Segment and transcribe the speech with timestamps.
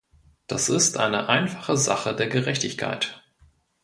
[0.47, 3.21] Das ist eine einfache Sache der Gerechtigkeit.